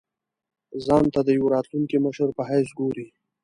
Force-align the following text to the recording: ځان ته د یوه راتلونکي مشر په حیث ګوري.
ځان 0.85 1.03
ته 1.13 1.19
د 1.23 1.29
یوه 1.37 1.49
راتلونکي 1.55 1.97
مشر 2.05 2.29
په 2.37 2.43
حیث 2.49 2.69
ګوري. 2.79 3.07